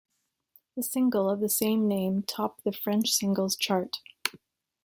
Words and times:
The 0.75 0.81
single 0.81 1.29
of 1.29 1.41
the 1.41 1.47
same 1.47 1.87
name 1.87 2.23
topped 2.23 2.63
the 2.63 2.71
French 2.71 3.09
Singles 3.11 3.55
Chart. 3.55 3.97